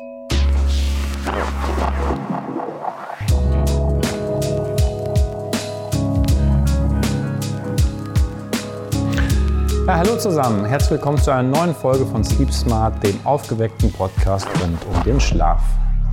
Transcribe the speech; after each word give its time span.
Ja, 0.00 0.06
hallo 9.96 10.16
zusammen, 10.18 10.64
herzlich 10.66 10.92
willkommen 10.92 11.18
zu 11.18 11.32
einer 11.32 11.48
neuen 11.48 11.74
Folge 11.74 12.06
von 12.06 12.22
Sleep 12.22 12.52
Smart, 12.52 13.02
dem 13.02 13.18
aufgeweckten 13.24 13.90
Podcast 13.92 14.46
rund 14.62 14.78
um 14.86 15.02
den 15.02 15.18
Schlaf. 15.18 15.62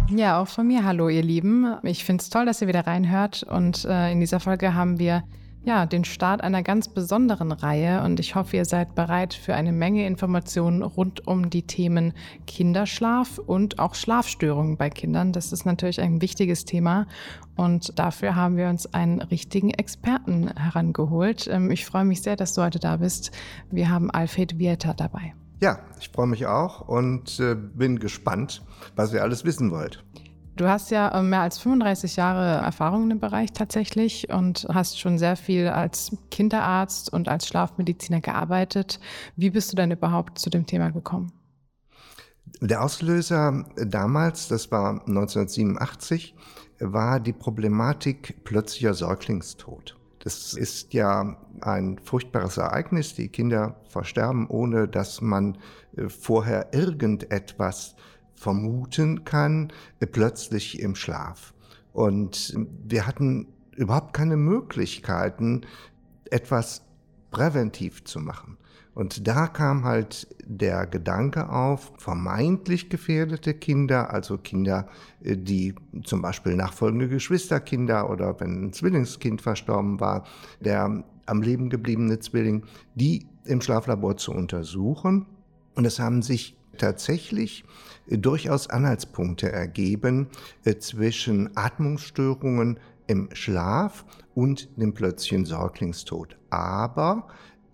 Ja, 0.09 0.41
auch 0.41 0.47
von 0.47 0.65
mir 0.65 0.83
hallo, 0.83 1.09
ihr 1.09 1.21
Lieben. 1.21 1.75
Ich 1.83 2.05
finde 2.05 2.23
es 2.23 2.31
toll, 2.31 2.47
dass 2.47 2.61
ihr 2.61 2.67
wieder 2.67 2.87
reinhört 2.87 3.43
und 3.43 3.85
äh, 3.85 4.11
in 4.11 4.19
dieser 4.19 4.39
Folge 4.39 4.73
haben 4.73 4.97
wir 4.97 5.23
ja, 5.65 5.87
den 5.87 6.05
Start 6.05 6.41
einer 6.41 6.61
ganz 6.61 6.87
besonderen 6.87 7.51
Reihe 7.51 8.03
und 8.03 8.19
ich 8.19 8.35
hoffe, 8.35 8.55
ihr 8.57 8.65
seid 8.65 8.93
bereit 8.93 9.33
für 9.33 9.55
eine 9.55 9.71
Menge 9.71 10.05
Informationen 10.05 10.83
rund 10.83 11.27
um 11.27 11.49
die 11.49 11.63
Themen 11.63 12.13
Kinderschlaf 12.45 13.39
und 13.39 13.79
auch 13.79 13.95
Schlafstörungen 13.95 14.77
bei 14.77 14.91
Kindern. 14.91 15.31
Das 15.31 15.51
ist 15.51 15.65
natürlich 15.65 15.99
ein 15.99 16.21
wichtiges 16.21 16.65
Thema 16.65 17.07
und 17.55 17.97
dafür 17.97 18.35
haben 18.35 18.57
wir 18.57 18.69
uns 18.69 18.93
einen 18.93 19.21
richtigen 19.21 19.71
Experten 19.71 20.55
herangeholt. 20.55 21.47
Ähm, 21.47 21.71
ich 21.71 21.85
freue 21.85 22.05
mich 22.05 22.21
sehr, 22.21 22.35
dass 22.35 22.53
du 22.53 22.61
heute 22.61 22.79
da 22.79 22.97
bist. 22.97 23.31
Wir 23.71 23.89
haben 23.89 24.11
Alfred 24.11 24.59
Vieta 24.59 24.93
dabei. 24.93 25.33
Ja, 25.61 25.79
ich 25.99 26.09
freue 26.09 26.27
mich 26.27 26.45
auch 26.45 26.87
und 26.87 27.39
äh, 27.39 27.55
bin 27.55 27.97
gespannt, 27.97 28.61
was 28.95 29.11
ihr 29.13 29.23
alles 29.23 29.45
wissen 29.45 29.71
wollt. 29.71 30.03
Du 30.55 30.69
hast 30.69 30.89
ja 30.89 31.09
äh, 31.09 31.21
mehr 31.21 31.41
als 31.41 31.57
35 31.57 32.15
Jahre 32.15 32.63
Erfahrung 32.63 33.03
in 33.03 33.09
dem 33.09 33.19
Bereich 33.19 33.51
tatsächlich 33.51 34.29
und 34.29 34.65
hast 34.73 34.99
schon 34.99 35.17
sehr 35.17 35.35
viel 35.35 35.67
als 35.67 36.15
Kinderarzt 36.31 37.11
und 37.11 37.27
als 37.27 37.47
Schlafmediziner 37.47 38.21
gearbeitet. 38.21 38.99
Wie 39.35 39.49
bist 39.49 39.73
du 39.73 39.75
denn 39.75 39.91
überhaupt 39.91 40.39
zu 40.39 40.49
dem 40.49 40.65
Thema 40.65 40.91
gekommen? 40.91 41.33
Der 42.61 42.83
Auslöser 42.83 43.65
damals, 43.75 44.47
das 44.47 44.71
war 44.71 45.01
1987, 45.07 46.35
war 46.79 47.19
die 47.19 47.33
Problematik 47.33 48.45
plötzlicher 48.45 48.93
Säuglingstod. 48.93 49.97
Das 50.19 50.53
ist 50.53 50.93
ja 50.93 51.37
ein 51.61 51.99
furchtbares 52.03 52.57
Ereignis. 52.57 53.13
Die 53.13 53.27
Kinder 53.27 53.75
versterben, 53.89 54.47
ohne 54.47 54.87
dass 54.87 55.21
man 55.21 55.57
äh, 55.97 56.07
vorher 56.07 56.73
irgendetwas 56.73 57.95
vermuten 58.35 59.25
kann, 59.25 59.71
äh, 59.99 60.05
plötzlich 60.05 60.79
im 60.79 60.95
Schlaf. 60.95 61.53
Und 61.93 62.55
wir 62.83 63.07
hatten 63.07 63.47
überhaupt 63.75 64.13
keine 64.13 64.37
Möglichkeiten, 64.37 65.61
etwas 66.29 66.81
präventiv 67.31 68.03
zu 68.03 68.19
machen. 68.19 68.57
Und 68.95 69.27
da 69.27 69.47
kam 69.47 69.83
halt 69.83 70.25
der 70.45 70.87
Gedanke 70.87 71.49
auf, 71.49 71.91
vermeintlich 71.97 72.89
gefährdete 72.89 73.53
Kinder, 73.53 74.13
also 74.13 74.37
Kinder, 74.37 74.87
äh, 75.21 75.35
die 75.37 75.75
zum 76.03 76.21
Beispiel 76.21 76.55
nachfolgende 76.55 77.09
Geschwisterkinder 77.09 78.09
oder 78.09 78.39
wenn 78.39 78.65
ein 78.65 78.73
Zwillingskind 78.73 79.41
verstorben 79.41 79.99
war, 79.99 80.25
der 80.61 81.03
am 81.25 81.41
Leben 81.41 81.69
gebliebene 81.69 82.19
Zwilling, 82.19 82.63
die 82.95 83.27
im 83.43 83.59
Schlaflabor 83.59 84.15
zu 84.15 84.31
untersuchen. 84.31 85.25
Und 85.75 85.85
es 85.85 85.99
haben 85.99 86.21
sich 86.21 86.57
tatsächlich 86.77 87.63
durchaus 88.07 88.69
Anhaltspunkte 88.69 89.51
ergeben 89.51 90.27
äh, 90.63 90.77
zwischen 90.77 91.55
Atmungsstörungen 91.55 92.79
im 93.07 93.29
Schlaf 93.33 94.05
und 94.33 94.69
dem 94.77 94.93
plötzlichen 94.93 95.45
Säuglingstod. 95.45 96.37
Aber 96.49 97.27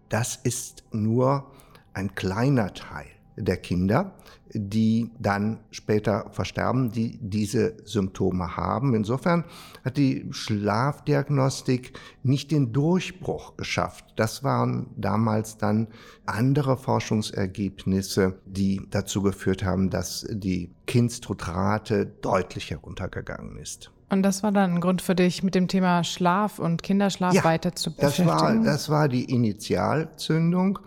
das 0.09 0.35
ist 0.35 0.83
nur 0.91 1.51
ein 1.93 2.15
kleiner 2.15 2.73
Teil 2.73 3.07
der 3.35 3.57
Kinder, 3.57 4.13
die 4.53 5.11
dann 5.19 5.59
später 5.71 6.29
versterben, 6.31 6.91
die 6.91 7.17
diese 7.21 7.77
Symptome 7.85 8.57
haben. 8.57 8.93
Insofern 8.93 9.45
hat 9.85 9.97
die 9.97 10.27
Schlafdiagnostik 10.31 11.93
nicht 12.23 12.51
den 12.51 12.73
Durchbruch 12.73 13.55
geschafft. 13.55 14.05
Das 14.15 14.43
waren 14.43 14.87
damals 14.97 15.57
dann 15.57 15.87
andere 16.25 16.77
Forschungsergebnisse, 16.77 18.39
die 18.45 18.81
dazu 18.89 19.21
geführt 19.21 19.63
haben, 19.63 19.89
dass 19.89 20.25
die 20.29 20.71
Kindstodrate 20.85 22.05
deutlich 22.05 22.71
heruntergegangen 22.71 23.57
ist. 23.57 23.91
Und 24.09 24.23
das 24.23 24.43
war 24.43 24.51
dann 24.51 24.73
ein 24.73 24.81
Grund 24.81 25.01
für 25.01 25.15
dich, 25.15 25.41
mit 25.41 25.55
dem 25.55 25.69
Thema 25.69 26.03
Schlaf 26.03 26.59
und 26.59 26.83
Kinderschlaf 26.83 27.33
ja, 27.33 27.45
weiter 27.45 27.73
zu 27.75 27.95
beschäftigen? 27.95 28.27
Das 28.27 28.41
war, 28.41 28.55
das 28.55 28.89
war 28.89 29.07
die 29.07 29.23
Initialzündung. 29.23 30.79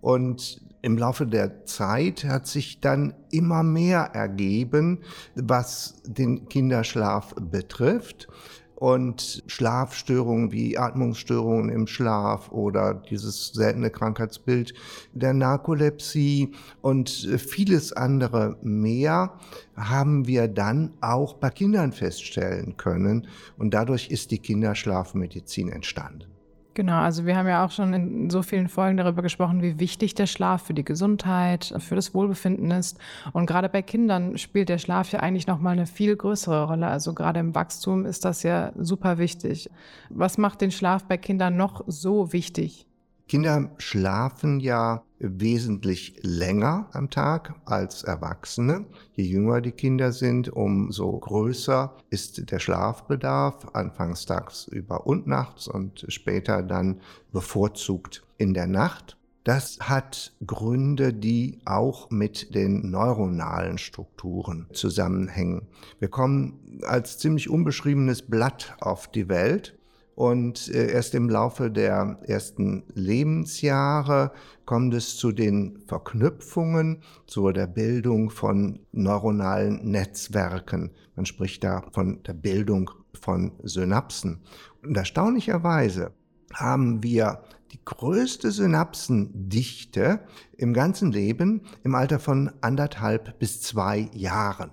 Und 0.00 0.60
im 0.82 0.98
Laufe 0.98 1.26
der 1.26 1.64
Zeit 1.64 2.24
hat 2.24 2.48
sich 2.48 2.80
dann 2.80 3.14
immer 3.30 3.62
mehr 3.62 4.10
ergeben, 4.12 4.98
was 5.36 6.02
den 6.04 6.48
Kinderschlaf 6.48 7.34
betrifft. 7.36 8.28
Und 8.74 9.44
Schlafstörungen 9.46 10.50
wie 10.50 10.76
Atmungsstörungen 10.76 11.68
im 11.68 11.86
Schlaf 11.86 12.50
oder 12.50 12.94
dieses 12.94 13.52
seltene 13.52 13.90
Krankheitsbild 13.90 14.74
der 15.12 15.34
Narkolepsie 15.34 16.50
und 16.80 17.08
vieles 17.08 17.92
andere 17.92 18.58
mehr 18.60 19.38
haben 19.76 20.26
wir 20.26 20.48
dann 20.48 20.94
auch 21.00 21.34
bei 21.34 21.50
Kindern 21.50 21.92
feststellen 21.92 22.76
können. 22.76 23.28
Und 23.56 23.72
dadurch 23.72 24.08
ist 24.08 24.32
die 24.32 24.38
Kinderschlafmedizin 24.38 25.68
entstanden. 25.68 26.31
Genau, 26.74 27.00
also 27.00 27.26
wir 27.26 27.36
haben 27.36 27.48
ja 27.48 27.66
auch 27.66 27.70
schon 27.70 27.92
in 27.92 28.30
so 28.30 28.40
vielen 28.42 28.68
Folgen 28.68 28.96
darüber 28.96 29.20
gesprochen, 29.20 29.60
wie 29.60 29.78
wichtig 29.78 30.14
der 30.14 30.26
Schlaf 30.26 30.62
für 30.62 30.72
die 30.72 30.84
Gesundheit, 30.84 31.74
für 31.78 31.96
das 31.96 32.14
Wohlbefinden 32.14 32.70
ist. 32.70 32.98
Und 33.32 33.44
gerade 33.44 33.68
bei 33.68 33.82
Kindern 33.82 34.38
spielt 34.38 34.70
der 34.70 34.78
Schlaf 34.78 35.12
ja 35.12 35.20
eigentlich 35.20 35.46
nochmal 35.46 35.74
eine 35.74 35.86
viel 35.86 36.16
größere 36.16 36.64
Rolle. 36.64 36.86
Also 36.86 37.12
gerade 37.12 37.40
im 37.40 37.54
Wachstum 37.54 38.06
ist 38.06 38.24
das 38.24 38.42
ja 38.42 38.72
super 38.76 39.18
wichtig. 39.18 39.68
Was 40.08 40.38
macht 40.38 40.62
den 40.62 40.70
Schlaf 40.70 41.04
bei 41.04 41.18
Kindern 41.18 41.58
noch 41.58 41.84
so 41.86 42.32
wichtig? 42.32 42.86
Kinder 43.28 43.70
schlafen 43.78 44.60
ja 44.60 45.04
wesentlich 45.18 46.18
länger 46.22 46.88
am 46.92 47.08
Tag 47.10 47.54
als 47.64 48.02
Erwachsene. 48.02 48.86
Je 49.14 49.24
jünger 49.24 49.60
die 49.60 49.72
Kinder 49.72 50.12
sind, 50.12 50.48
umso 50.48 51.18
größer 51.18 51.96
ist 52.10 52.50
der 52.50 52.58
Schlafbedarf, 52.58 53.68
anfangs 53.74 54.26
tagsüber 54.26 55.06
und 55.06 55.26
nachts 55.26 55.68
und 55.68 56.04
später 56.08 56.62
dann 56.62 57.00
bevorzugt 57.32 58.22
in 58.38 58.52
der 58.52 58.66
Nacht. 58.66 59.16
Das 59.44 59.78
hat 59.80 60.32
Gründe, 60.46 61.12
die 61.12 61.58
auch 61.64 62.10
mit 62.10 62.54
den 62.54 62.90
neuronalen 62.90 63.76
Strukturen 63.76 64.68
zusammenhängen. 64.72 65.66
Wir 65.98 66.08
kommen 66.08 66.80
als 66.86 67.18
ziemlich 67.18 67.50
unbeschriebenes 67.50 68.22
Blatt 68.22 68.76
auf 68.80 69.08
die 69.08 69.28
Welt 69.28 69.76
und 70.14 70.68
äh, 70.68 70.90
erst 70.92 71.14
im 71.14 71.28
Laufe 71.28 71.70
der 71.70 72.18
ersten 72.26 72.84
Lebensjahre 72.94 74.32
kommt 74.66 74.94
es 74.94 75.16
zu 75.16 75.32
den 75.32 75.82
Verknüpfungen, 75.86 77.02
zu 77.26 77.50
der 77.50 77.66
Bildung 77.66 78.30
von 78.30 78.80
neuronalen 78.92 79.90
Netzwerken. 79.90 80.90
Man 81.16 81.26
spricht 81.26 81.64
da 81.64 81.84
von 81.92 82.22
der 82.24 82.34
Bildung 82.34 82.90
von 83.14 83.52
Synapsen. 83.62 84.40
Und 84.82 84.96
erstaunlicherweise 84.96 86.12
haben 86.52 87.02
wir 87.02 87.42
die 87.72 87.80
größte 87.84 88.50
Synapsendichte 88.50 90.20
im 90.58 90.74
ganzen 90.74 91.10
Leben 91.10 91.62
im 91.84 91.94
Alter 91.94 92.18
von 92.18 92.52
anderthalb 92.60 93.38
bis 93.38 93.62
zwei 93.62 94.10
Jahren. 94.12 94.70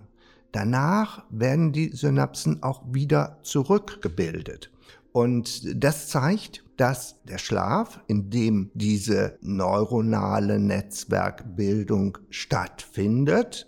Danach 0.51 1.23
werden 1.29 1.71
die 1.71 1.95
Synapsen 1.95 2.61
auch 2.63 2.83
wieder 2.91 3.37
zurückgebildet. 3.43 4.71
Und 5.11 5.83
das 5.83 6.07
zeigt, 6.07 6.63
dass 6.77 7.21
der 7.23 7.37
Schlaf, 7.37 7.99
in 8.07 8.29
dem 8.29 8.71
diese 8.73 9.37
neuronale 9.41 10.59
Netzwerkbildung 10.59 12.17
stattfindet, 12.29 13.67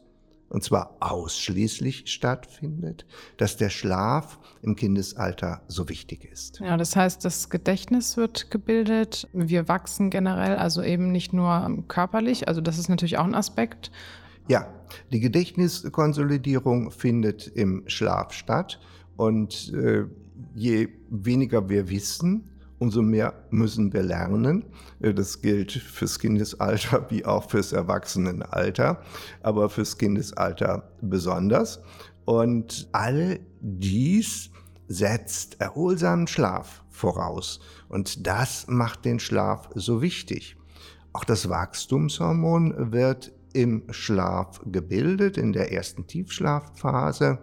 und 0.49 0.63
zwar 0.63 0.97
ausschließlich 0.99 2.03
stattfindet, 2.07 3.05
dass 3.37 3.55
der 3.55 3.69
Schlaf 3.69 4.39
im 4.61 4.75
Kindesalter 4.75 5.61
so 5.67 5.87
wichtig 5.87 6.25
ist. 6.25 6.59
Ja, 6.59 6.75
das 6.77 6.95
heißt, 6.95 7.23
das 7.23 7.49
Gedächtnis 7.49 8.17
wird 8.17 8.51
gebildet, 8.51 9.29
wir 9.33 9.67
wachsen 9.67 10.09
generell, 10.09 10.55
also 10.55 10.83
eben 10.83 11.11
nicht 11.11 11.31
nur 11.33 11.83
körperlich, 11.87 12.47
also 12.47 12.59
das 12.59 12.77
ist 12.77 12.89
natürlich 12.89 13.17
auch 13.17 13.25
ein 13.25 13.35
Aspekt. 13.35 13.91
Ja, 14.47 14.67
die 15.11 15.21
Gedächtniskonsolidierung 15.21 16.91
findet 16.91 17.47
im 17.47 17.83
Schlaf 17.87 18.33
statt 18.33 18.79
und 19.15 19.71
äh, 19.73 20.05
je 20.53 20.89
weniger 21.09 21.69
wir 21.69 21.89
wissen, 21.89 22.49
umso 22.79 23.03
mehr 23.03 23.33
müssen 23.51 23.93
wir 23.93 24.01
lernen. 24.01 24.65
Äh, 24.99 25.13
das 25.13 25.41
gilt 25.41 25.71
fürs 25.71 26.19
Kindesalter 26.19 27.05
wie 27.09 27.25
auch 27.25 27.49
fürs 27.49 27.71
Erwachsenenalter, 27.71 29.01
aber 29.43 29.69
fürs 29.69 29.97
Kindesalter 29.97 30.91
besonders. 31.01 31.81
Und 32.25 32.89
all 32.91 33.39
dies 33.61 34.49
setzt 34.87 35.61
erholsamen 35.61 36.27
Schlaf 36.27 36.83
voraus. 36.89 37.59
Und 37.87 38.27
das 38.27 38.67
macht 38.67 39.05
den 39.05 39.19
Schlaf 39.19 39.69
so 39.75 40.01
wichtig. 40.01 40.57
Auch 41.13 41.23
das 41.23 41.49
Wachstumshormon 41.49 42.91
wird 42.91 43.31
im 43.53 43.83
Schlaf 43.89 44.61
gebildet, 44.65 45.37
in 45.37 45.53
der 45.53 45.71
ersten 45.71 46.07
Tiefschlafphase. 46.07 47.39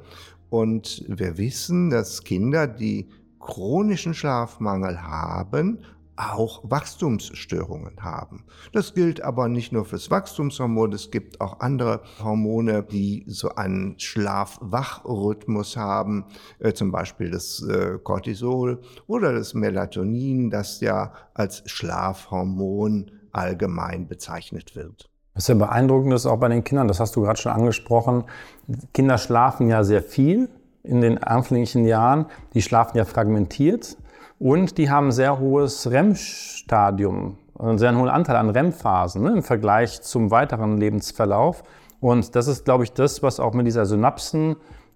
Und 0.51 1.05
wir 1.09 1.39
wissen, 1.39 1.91
dass 1.91 2.25
Kinder, 2.25 2.67
die 2.67 3.09
chronischen 3.39 4.15
Schlafmangel 4.15 5.03
haben, 5.03 5.79
auch 6.19 6.63
Wachstumsstörungen 6.65 7.97
haben. 8.01 8.45
Das 8.73 8.95
gilt 8.95 9.21
aber 9.21 9.49
nicht 9.49 9.73
nur 9.73 9.85
fürs 9.85 10.11
Wachstumshormon, 10.11 10.93
es 10.93 11.11
gibt 11.11 11.41
auch 11.41 11.61
andere 11.61 12.03
Hormone, 12.23 12.83
die 12.83 13.25
so 13.29 13.55
einen 13.55 13.99
Schlaf-Wach-Rhythmus 13.99 15.77
haben, 15.77 16.25
äh, 16.59 16.73
zum 16.73 16.91
Beispiel 16.91 17.31
das 17.31 17.63
äh, 17.63 17.99
Cortisol 18.03 18.81
oder 19.07 19.33
das 19.33 19.55
Melatonin, 19.55 20.51
das 20.51 20.81
ja 20.81 21.13
als 21.35 21.63
Schlafhormon 21.67 23.13
allgemein 23.31 24.09
bezeichnet 24.09 24.75
wird. 24.75 25.09
Was 25.39 25.47
ja 25.47 25.55
beeindruckend 25.55 26.13
ist 26.15 26.27
auch 26.27 26.39
bei 26.39 26.49
den 26.49 26.65
Kindern, 26.65 26.89
das 26.89 26.99
hast 26.99 27.15
du 27.15 27.23
gerade 27.23 27.41
schon 27.41 27.53
angesprochen, 27.53 28.25
Kinder 28.93 29.19
schlafen 29.19 29.69
ja 29.69 29.85
sehr 29.85 30.03
viel 30.03 30.49
in 30.83 31.01
den 31.01 31.23
anfänglichen 31.23 31.85
Jahren, 31.85 32.27
die 32.55 32.61
schlafen 32.61 32.99
ja 32.99 33.05
fragmentiert. 33.05 33.97
Und 34.41 34.79
die 34.79 34.91
haben 34.91 35.07
ein 35.07 35.13
sehr 35.13 35.39
hohes 35.39 35.89
REM-Stadium, 35.89 37.39
einen 37.57 37.79
sehr 37.79 37.97
hohen 37.97 38.09
Anteil 38.09 38.35
an 38.35 38.51
REM-Phasen 38.51 39.23
ne, 39.23 39.31
im 39.31 39.43
Vergleich 39.45 40.03
zum 40.03 40.33
weiteren 40.33 40.77
Lebensverlauf. 40.77 41.63
Und 42.01 42.35
das 42.35 42.49
ist, 42.49 42.65
glaube 42.65 42.83
ich, 42.83 42.93
das, 42.93 43.23
was 43.23 43.39
auch 43.39 43.55
mit 43.55 43.69
dieser 43.69 43.87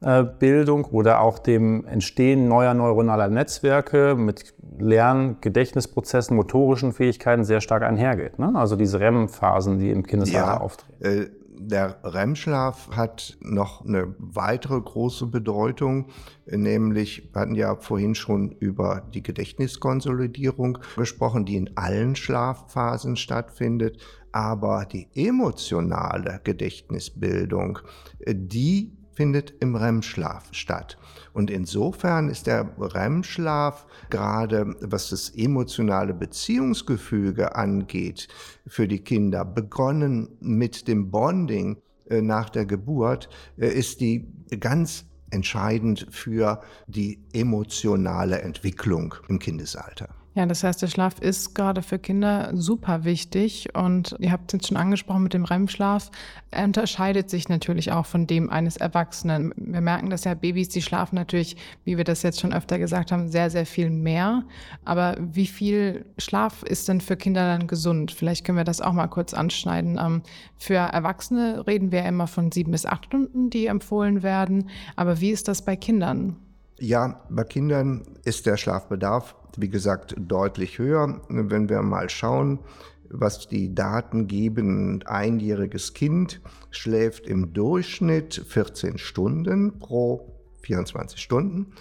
Synapsenbildung 0.02 0.84
oder 0.86 1.20
auch 1.20 1.38
dem 1.38 1.86
Entstehen 1.86 2.48
neuer 2.48 2.74
neuronaler 2.74 3.28
Netzwerke 3.28 4.14
mit 4.16 4.54
Lern-, 4.78 5.36
Gedächtnisprozessen, 5.40 6.36
motorischen 6.36 6.92
Fähigkeiten 6.92 7.44
sehr 7.44 7.60
stark 7.60 7.82
einhergeht. 7.82 8.38
Ne? 8.38 8.52
Also 8.54 8.76
diese 8.76 9.00
REM-Phasen, 9.00 9.78
die 9.78 9.90
im 9.90 10.04
Kindesalter 10.04 10.46
ja, 10.46 10.60
auftreten. 10.60 11.04
Äh, 11.04 11.26
der 11.64 11.98
REM-Schlaf 12.02 12.90
hat 12.90 13.36
noch 13.40 13.84
eine 13.84 14.16
weitere 14.18 14.80
große 14.80 15.26
Bedeutung, 15.26 16.06
nämlich 16.46 17.30
wir 17.32 17.40
hatten 17.40 17.54
ja 17.54 17.76
vorhin 17.76 18.16
schon 18.16 18.50
über 18.50 19.02
die 19.14 19.22
Gedächtniskonsolidierung 19.22 20.78
gesprochen, 20.96 21.44
die 21.44 21.54
in 21.54 21.76
allen 21.76 22.16
Schlafphasen 22.16 23.14
stattfindet, 23.14 23.98
aber 24.32 24.86
die 24.90 25.06
emotionale 25.14 26.40
Gedächtnisbildung, 26.42 27.78
die 28.26 28.90
findet 29.12 29.54
im 29.60 29.76
REM-Schlaf 29.76 30.48
statt. 30.52 30.98
Und 31.32 31.50
insofern 31.50 32.28
ist 32.28 32.46
der 32.46 32.70
REM-Schlaf 32.78 33.86
gerade, 34.10 34.74
was 34.80 35.10
das 35.10 35.30
emotionale 35.30 36.14
Beziehungsgefüge 36.14 37.54
angeht, 37.54 38.28
für 38.66 38.88
die 38.88 39.00
Kinder, 39.00 39.44
begonnen 39.44 40.28
mit 40.40 40.88
dem 40.88 41.10
Bonding 41.10 41.78
äh, 42.08 42.20
nach 42.20 42.50
der 42.50 42.66
Geburt, 42.66 43.28
äh, 43.56 43.68
ist 43.68 44.00
die 44.00 44.26
ganz 44.60 45.04
entscheidend 45.30 46.06
für 46.10 46.60
die 46.86 47.20
emotionale 47.32 48.42
Entwicklung 48.42 49.14
im 49.28 49.38
Kindesalter. 49.38 50.08
Ja, 50.34 50.46
das 50.46 50.64
heißt, 50.64 50.80
der 50.80 50.86
Schlaf 50.86 51.18
ist 51.20 51.54
gerade 51.54 51.82
für 51.82 51.98
Kinder 51.98 52.52
super 52.54 53.04
wichtig 53.04 53.68
und 53.74 54.16
ihr 54.18 54.32
habt 54.32 54.50
es 54.50 54.58
jetzt 54.58 54.68
schon 54.68 54.78
angesprochen 54.78 55.24
mit 55.24 55.34
dem 55.34 55.44
REM-Schlaf. 55.44 56.10
Er 56.50 56.64
unterscheidet 56.64 57.28
sich 57.28 57.50
natürlich 57.50 57.92
auch 57.92 58.06
von 58.06 58.26
dem 58.26 58.48
eines 58.48 58.78
Erwachsenen. 58.78 59.52
Wir 59.56 59.82
merken, 59.82 60.08
dass 60.08 60.24
ja 60.24 60.32
Babys, 60.32 60.70
die 60.70 60.80
schlafen 60.80 61.16
natürlich, 61.16 61.58
wie 61.84 61.98
wir 61.98 62.04
das 62.04 62.22
jetzt 62.22 62.40
schon 62.40 62.54
öfter 62.54 62.78
gesagt 62.78 63.12
haben, 63.12 63.28
sehr, 63.28 63.50
sehr 63.50 63.66
viel 63.66 63.90
mehr. 63.90 64.44
Aber 64.86 65.18
wie 65.20 65.46
viel 65.46 66.06
Schlaf 66.16 66.62
ist 66.62 66.88
denn 66.88 67.02
für 67.02 67.16
Kinder 67.16 67.46
dann 67.46 67.66
gesund? 67.66 68.10
Vielleicht 68.10 68.46
können 68.46 68.56
wir 68.56 68.64
das 68.64 68.80
auch 68.80 68.92
mal 68.94 69.08
kurz 69.08 69.34
anschneiden. 69.34 69.98
Ähm, 70.02 70.22
für 70.56 70.76
Erwachsene 70.76 71.66
reden 71.66 71.92
wir 71.92 72.06
immer 72.06 72.26
von 72.26 72.50
sieben 72.50 72.72
bis 72.72 72.86
acht 72.86 73.04
Stunden, 73.04 73.50
die 73.50 73.66
empfohlen 73.66 74.22
werden. 74.22 74.70
Aber 74.96 75.20
wie 75.20 75.30
ist 75.30 75.46
das 75.48 75.62
bei 75.62 75.76
Kindern? 75.76 76.36
Ja, 76.78 77.20
bei 77.28 77.44
Kindern 77.44 78.02
ist 78.24 78.46
der 78.46 78.56
Schlafbedarf 78.56 79.36
wie 79.60 79.68
gesagt, 79.68 80.14
deutlich 80.18 80.78
höher. 80.78 81.20
Wenn 81.28 81.68
wir 81.68 81.82
mal 81.82 82.08
schauen, 82.08 82.60
was 83.12 83.46
die 83.46 83.74
Daten 83.74 84.26
geben, 84.26 84.96
ein 84.96 85.06
einjähriges 85.06 85.92
Kind 85.94 86.40
schläft 86.70 87.26
im 87.26 87.52
Durchschnitt 87.52 88.44
14 88.48 88.98
Stunden 88.98 89.78
pro 89.78 90.40
24 90.62 91.20
Stunden, 91.20 91.72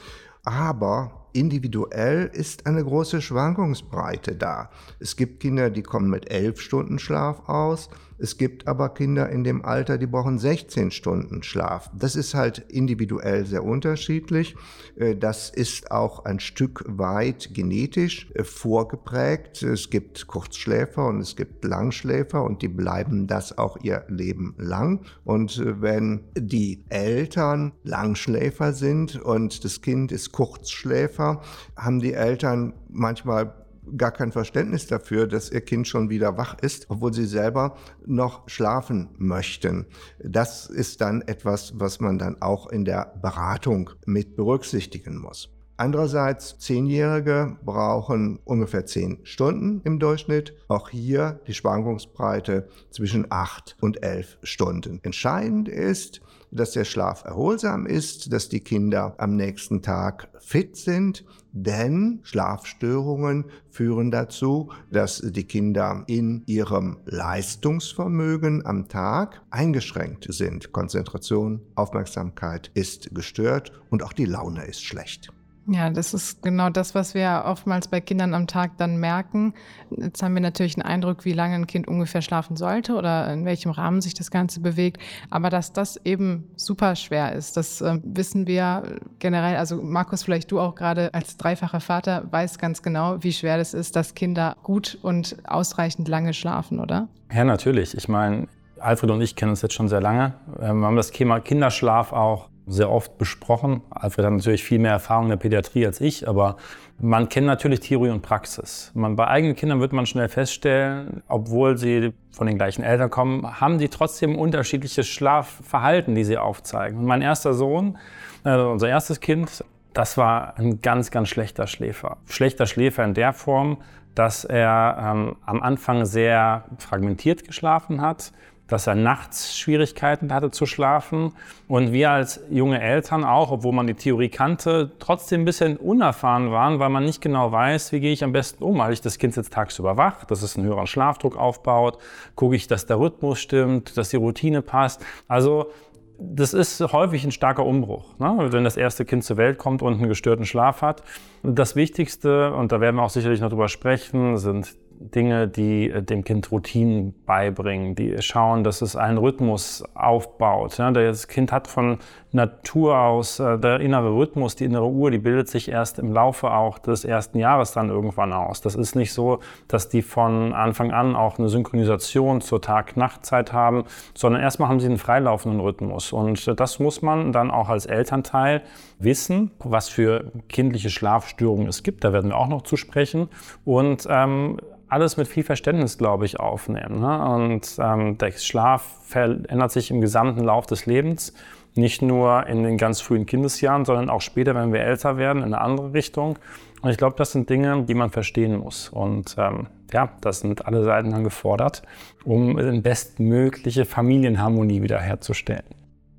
aber 0.43 1.29
individuell 1.33 2.29
ist 2.33 2.65
eine 2.65 2.83
große 2.83 3.21
Schwankungsbreite 3.21 4.35
da. 4.35 4.69
Es 4.99 5.15
gibt 5.15 5.39
Kinder, 5.39 5.69
die 5.69 5.83
kommen 5.83 6.09
mit 6.09 6.29
11 6.29 6.59
Stunden 6.59 6.99
Schlaf 6.99 7.47
aus, 7.47 7.89
es 8.21 8.37
gibt 8.37 8.67
aber 8.67 8.89
Kinder 8.89 9.29
in 9.29 9.43
dem 9.43 9.65
Alter, 9.65 9.97
die 9.97 10.05
brauchen 10.05 10.37
16 10.37 10.91
Stunden 10.91 11.41
Schlaf. 11.41 11.89
Das 11.97 12.15
ist 12.15 12.35
halt 12.35 12.59
individuell 12.59 13.47
sehr 13.47 13.63
unterschiedlich. 13.63 14.55
Äh, 14.95 15.15
das 15.15 15.49
ist 15.49 15.89
auch 15.89 16.25
ein 16.25 16.39
Stück 16.39 16.83
weit 16.87 17.49
genetisch 17.53 18.29
äh, 18.35 18.43
vorgeprägt. 18.43 19.63
Es 19.63 19.89
gibt 19.89 20.27
Kurzschläfer 20.27 21.07
und 21.07 21.19
es 21.21 21.35
gibt 21.35 21.65
Langschläfer 21.65 22.43
und 22.43 22.61
die 22.61 22.67
bleiben 22.67 23.25
das 23.25 23.57
auch 23.57 23.77
ihr 23.81 24.05
Leben 24.07 24.53
lang. 24.57 25.01
Und 25.23 25.57
äh, 25.57 25.81
wenn 25.81 26.25
die 26.37 26.85
Eltern 26.89 27.71
Langschläfer 27.83 28.73
sind 28.73 29.19
und 29.19 29.65
das 29.65 29.81
Kind 29.81 30.11
ist 30.11 30.31
Kurzschläfer, 30.31 31.41
haben 31.75 31.99
die 31.99 32.13
Eltern 32.13 32.73
manchmal 32.87 33.60
gar 33.97 34.11
kein 34.11 34.31
Verständnis 34.31 34.87
dafür, 34.87 35.27
dass 35.27 35.51
ihr 35.51 35.61
Kind 35.61 35.87
schon 35.87 36.09
wieder 36.09 36.37
wach 36.37 36.57
ist, 36.61 36.89
obwohl 36.89 37.13
sie 37.13 37.25
selber 37.25 37.75
noch 38.05 38.47
schlafen 38.47 39.09
möchten. 39.17 39.85
Das 40.19 40.67
ist 40.67 41.01
dann 41.01 41.21
etwas, 41.21 41.79
was 41.79 41.99
man 41.99 42.17
dann 42.17 42.41
auch 42.41 42.67
in 42.67 42.85
der 42.85 43.13
Beratung 43.21 43.91
mit 44.05 44.35
berücksichtigen 44.35 45.17
muss. 45.17 45.49
Andererseits, 45.81 46.59
Zehnjährige 46.59 47.57
brauchen 47.65 48.39
ungefähr 48.43 48.85
zehn 48.85 49.17
Stunden 49.23 49.81
im 49.83 49.97
Durchschnitt. 49.97 50.53
Auch 50.67 50.89
hier 50.89 51.39
die 51.47 51.55
Schwankungsbreite 51.55 52.67
zwischen 52.91 53.25
acht 53.31 53.77
und 53.81 54.03
elf 54.03 54.37
Stunden. 54.43 54.99
Entscheidend 55.01 55.67
ist, 55.67 56.21
dass 56.51 56.71
der 56.71 56.85
Schlaf 56.85 57.23
erholsam 57.25 57.85
ist, 57.85 58.31
dass 58.31 58.49
die 58.49 58.59
Kinder 58.59 59.15
am 59.17 59.35
nächsten 59.35 59.81
Tag 59.81 60.29
fit 60.39 60.75
sind, 60.75 61.25
denn 61.53 62.19
Schlafstörungen 62.23 63.45
führen 63.69 64.11
dazu, 64.11 64.71
dass 64.91 65.21
die 65.21 65.45
Kinder 65.45 66.03
in 66.07 66.43
ihrem 66.45 66.97
Leistungsvermögen 67.05 68.65
am 68.65 68.87
Tag 68.87 69.41
eingeschränkt 69.49 70.27
sind. 70.29 70.71
Konzentration, 70.71 71.61
Aufmerksamkeit 71.75 72.71
ist 72.73 73.13
gestört 73.15 73.71
und 73.89 74.03
auch 74.03 74.13
die 74.13 74.25
Laune 74.25 74.65
ist 74.65 74.83
schlecht. 74.83 75.31
Ja, 75.67 75.89
das 75.91 76.13
ist 76.13 76.41
genau 76.41 76.69
das, 76.69 76.95
was 76.95 77.13
wir 77.13 77.43
oftmals 77.45 77.87
bei 77.87 78.01
Kindern 78.01 78.33
am 78.33 78.47
Tag 78.47 78.77
dann 78.77 78.97
merken. 78.97 79.53
Jetzt 79.91 80.23
haben 80.23 80.33
wir 80.33 80.41
natürlich 80.41 80.75
einen 80.75 80.85
Eindruck, 80.85 81.23
wie 81.23 81.33
lange 81.33 81.55
ein 81.55 81.67
Kind 81.67 81.87
ungefähr 81.87 82.23
schlafen 82.23 82.55
sollte 82.55 82.95
oder 82.95 83.31
in 83.31 83.45
welchem 83.45 83.69
Rahmen 83.69 84.01
sich 84.01 84.15
das 84.15 84.31
Ganze 84.31 84.59
bewegt. 84.59 84.99
Aber 85.29 85.49
dass 85.49 85.71
das 85.71 85.97
eben 86.03 86.49
super 86.55 86.95
schwer 86.95 87.33
ist, 87.33 87.57
das 87.57 87.79
äh, 87.81 87.99
wissen 88.03 88.47
wir 88.47 88.83
generell. 89.19 89.55
Also 89.55 89.81
Markus, 89.81 90.23
vielleicht 90.23 90.51
du 90.51 90.59
auch 90.59 90.73
gerade 90.73 91.13
als 91.13 91.37
dreifacher 91.37 91.79
Vater 91.79 92.23
weißt 92.31 92.57
ganz 92.57 92.81
genau, 92.81 93.23
wie 93.23 93.31
schwer 93.31 93.57
das 93.57 93.75
ist, 93.75 93.95
dass 93.95 94.15
Kinder 94.15 94.55
gut 94.63 94.97
und 95.03 95.37
ausreichend 95.47 96.07
lange 96.07 96.33
schlafen, 96.33 96.79
oder? 96.79 97.07
Ja, 97.31 97.43
natürlich. 97.43 97.95
Ich 97.95 98.09
meine, 98.09 98.47
Alfred 98.79 99.11
und 99.11 99.21
ich 99.21 99.35
kennen 99.35 99.51
uns 99.51 99.61
jetzt 99.61 99.75
schon 99.75 99.87
sehr 99.87 100.01
lange. 100.01 100.33
Ähm, 100.59 100.79
wir 100.79 100.87
haben 100.87 100.95
das 100.95 101.11
Thema 101.11 101.39
Kinderschlaf 101.39 102.13
auch 102.13 102.50
sehr 102.67 102.89
oft 102.89 103.17
besprochen. 103.17 103.81
Alfred 103.89 104.25
hat 104.25 104.33
natürlich 104.33 104.63
viel 104.63 104.79
mehr 104.79 104.91
Erfahrung 104.91 105.25
in 105.25 105.29
der 105.31 105.37
Pädiatrie 105.37 105.85
als 105.85 105.99
ich, 105.99 106.27
aber 106.27 106.57
man 106.99 107.29
kennt 107.29 107.47
natürlich 107.47 107.79
Theorie 107.79 108.09
und 108.09 108.21
Praxis. 108.21 108.91
Man, 108.93 109.15
bei 109.15 109.27
eigenen 109.27 109.55
Kindern 109.55 109.79
wird 109.79 109.93
man 109.93 110.05
schnell 110.05 110.29
feststellen, 110.29 111.23
obwohl 111.27 111.77
sie 111.77 112.13
von 112.31 112.47
den 112.47 112.57
gleichen 112.57 112.83
Eltern 112.83 113.09
kommen, 113.09 113.59
haben 113.59 113.79
die 113.79 113.89
trotzdem 113.89 114.37
unterschiedliches 114.37 115.07
Schlafverhalten, 115.07 116.13
die 116.13 116.23
sie 116.23 116.37
aufzeigen. 116.37 116.99
Und 116.99 117.05
mein 117.05 117.21
erster 117.21 117.53
Sohn, 117.53 117.97
also 118.43 118.69
unser 118.69 118.89
erstes 118.89 119.19
Kind, 119.19 119.63
das 119.93 120.17
war 120.17 120.57
ein 120.57 120.81
ganz, 120.81 121.11
ganz 121.11 121.29
schlechter 121.29 121.67
Schläfer. 121.67 122.17
Schlechter 122.27 122.65
Schläfer 122.65 123.03
in 123.03 123.13
der 123.13 123.33
Form, 123.33 123.77
dass 124.15 124.45
er 124.45 124.97
ähm, 124.99 125.35
am 125.45 125.61
Anfang 125.61 126.05
sehr 126.05 126.65
fragmentiert 126.77 127.45
geschlafen 127.45 128.01
hat, 128.01 128.31
dass 128.71 128.87
er 128.87 128.95
nachts 128.95 129.57
Schwierigkeiten 129.57 130.33
hatte 130.33 130.49
zu 130.49 130.65
schlafen. 130.65 131.33
Und 131.67 131.91
wir 131.91 132.11
als 132.11 132.39
junge 132.49 132.81
Eltern 132.81 133.23
auch, 133.23 133.51
obwohl 133.51 133.73
man 133.73 133.87
die 133.87 133.93
Theorie 133.93 134.29
kannte, 134.29 134.91
trotzdem 134.99 135.41
ein 135.41 135.45
bisschen 135.45 135.77
unerfahren 135.77 136.51
waren, 136.51 136.79
weil 136.79 136.89
man 136.89 137.03
nicht 137.03 137.21
genau 137.21 137.51
weiß, 137.51 137.91
wie 137.91 137.99
gehe 137.99 138.13
ich 138.13 138.23
am 138.23 138.31
besten 138.31 138.63
um. 138.63 138.81
Halte 138.81 138.93
ich 138.93 139.01
das 139.01 139.17
Kind 139.17 139.35
jetzt 139.35 139.51
tagsüber 139.51 139.97
wach, 139.97 140.23
dass 140.25 140.41
es 140.41 140.57
einen 140.57 140.67
höheren 140.67 140.87
Schlafdruck 140.87 141.37
aufbaut? 141.37 141.97
Gucke 142.35 142.55
ich, 142.55 142.67
dass 142.67 142.85
der 142.85 142.99
Rhythmus 142.99 143.39
stimmt, 143.39 143.97
dass 143.97 144.09
die 144.09 144.17
Routine 144.17 144.61
passt? 144.61 145.03
Also 145.27 145.71
das 146.17 146.53
ist 146.53 146.79
häufig 146.79 147.23
ein 147.25 147.31
starker 147.31 147.65
Umbruch, 147.65 148.17
ne? 148.19 148.47
wenn 148.51 148.63
das 148.63 148.77
erste 148.77 149.05
Kind 149.05 149.23
zur 149.23 149.37
Welt 149.37 149.57
kommt 149.57 149.81
und 149.81 149.95
einen 149.95 150.07
gestörten 150.07 150.45
Schlaf 150.45 150.81
hat. 150.81 151.03
Das 151.41 151.75
Wichtigste, 151.75 152.53
und 152.53 152.71
da 152.71 152.79
werden 152.79 152.97
wir 152.97 153.03
auch 153.03 153.09
sicherlich 153.09 153.41
noch 153.41 153.49
drüber 153.49 153.67
sprechen, 153.67 154.37
sind 154.37 154.75
Dinge, 155.09 155.47
die 155.47 155.89
äh, 155.89 156.01
dem 156.01 156.23
Kind 156.23 156.51
Routinen 156.51 157.13
beibringen, 157.25 157.95
die 157.95 158.21
schauen, 158.21 158.63
dass 158.63 158.81
es 158.81 158.95
einen 158.95 159.17
Rhythmus 159.17 159.83
aufbaut. 159.93 160.77
Das 160.77 161.27
Kind 161.27 161.51
hat 161.51 161.67
von 161.67 161.97
Natur 162.31 162.97
aus 162.97 163.39
äh, 163.39 163.57
der 163.57 163.79
innere 163.79 164.15
Rhythmus, 164.15 164.55
die 164.55 164.65
innere 164.65 164.87
Uhr, 164.87 165.11
die 165.11 165.17
bildet 165.17 165.49
sich 165.49 165.69
erst 165.69 165.99
im 165.99 166.13
Laufe 166.13 166.51
auch 166.51 166.79
des 166.79 167.03
ersten 167.03 167.39
Jahres 167.39 167.73
dann 167.73 167.89
irgendwann 167.89 168.31
aus. 168.31 168.61
Das 168.61 168.75
ist 168.75 168.95
nicht 168.95 169.13
so, 169.13 169.39
dass 169.67 169.89
die 169.89 170.01
von 170.01 170.53
Anfang 170.53 170.91
an 170.91 171.15
auch 171.15 171.39
eine 171.39 171.49
Synchronisation 171.49 172.41
zur 172.41 172.61
Tag-Nacht-Zeit 172.61 173.51
haben, 173.51 173.83
sondern 174.13 174.41
erstmal 174.41 174.69
haben 174.69 174.79
sie 174.79 174.87
einen 174.87 174.97
freilaufenden 174.97 175.59
Rhythmus. 175.59 176.13
Und 176.13 176.59
das 176.59 176.79
muss 176.79 177.01
man 177.01 177.31
dann 177.31 177.51
auch 177.51 177.69
als 177.69 177.85
Elternteil 177.85 178.61
wissen, 178.99 179.51
was 179.59 179.89
für 179.89 180.31
kindliche 180.47 180.89
Schlafstörungen 180.89 181.67
es 181.67 181.83
gibt. 181.83 182.03
Da 182.03 182.13
werden 182.13 182.29
wir 182.29 182.37
auch 182.37 182.47
noch 182.47 182.61
zu 182.61 182.77
sprechen. 182.77 183.29
Und 183.65 184.07
ähm, 184.09 184.57
alles 184.91 185.15
mit 185.15 185.27
viel 185.27 185.43
Verständnis, 185.43 185.97
glaube 185.97 186.25
ich, 186.25 186.39
aufnehmen. 186.39 186.99
Ne? 186.99 187.25
Und 187.25 187.77
ähm, 187.79 188.17
der 188.17 188.31
Schlaf 188.31 188.83
verändert 189.05 189.71
sich 189.71 189.89
im 189.89 190.01
gesamten 190.01 190.43
Lauf 190.43 190.65
des 190.65 190.85
Lebens. 190.85 191.33
Nicht 191.75 192.01
nur 192.01 192.45
in 192.47 192.63
den 192.63 192.77
ganz 192.77 192.99
frühen 192.99 193.25
Kindesjahren, 193.25 193.85
sondern 193.85 194.09
auch 194.09 194.19
später, 194.19 194.53
wenn 194.53 194.73
wir 194.73 194.81
älter 194.81 195.15
werden, 195.15 195.37
in 195.39 195.53
eine 195.53 195.61
andere 195.61 195.93
Richtung. 195.93 196.37
Und 196.81 196.89
ich 196.89 196.97
glaube, 196.97 197.15
das 197.17 197.31
sind 197.31 197.49
Dinge, 197.49 197.83
die 197.83 197.93
man 197.93 198.09
verstehen 198.09 198.57
muss. 198.57 198.89
Und 198.89 199.35
ähm, 199.37 199.67
ja, 199.93 200.09
das 200.19 200.41
sind 200.41 200.65
alle 200.65 200.83
Seiten 200.83 201.11
dann 201.11 201.23
gefordert, 201.23 201.83
um 202.25 202.57
eine 202.57 202.81
bestmögliche 202.81 203.85
Familienharmonie 203.85 204.81
wiederherzustellen. 204.81 205.63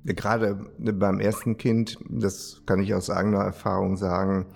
Gerade 0.03 0.59
beim 0.79 1.19
ersten 1.19 1.57
Kind, 1.57 1.99
das 2.09 2.63
kann 2.65 2.81
ich 2.81 2.95
aus 2.95 3.11
eigener 3.11 3.43
Erfahrung 3.43 3.97
sagen, 3.97 4.47